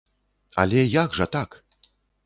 [0.63, 1.49] Але як жа так?